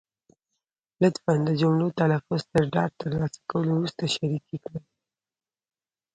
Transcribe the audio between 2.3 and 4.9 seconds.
تر ډاډ تر لاسه کولو وروسته شریکې کړئ.